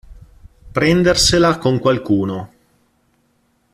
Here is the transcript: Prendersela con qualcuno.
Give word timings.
Prendersela 0.71 1.59
con 1.59 1.77
qualcuno. 1.77 2.49